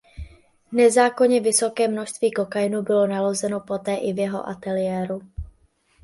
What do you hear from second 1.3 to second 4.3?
vysoké množství kokainu bylo nalezeno poté i v